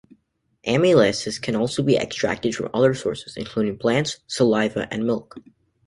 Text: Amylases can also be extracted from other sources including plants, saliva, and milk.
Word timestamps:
Amylases 0.65 1.39
can 1.39 1.55
also 1.55 1.83
be 1.83 1.95
extracted 1.95 2.55
from 2.55 2.71
other 2.73 2.95
sources 2.95 3.37
including 3.37 3.77
plants, 3.77 4.17
saliva, 4.25 4.91
and 4.91 5.05
milk. 5.05 5.35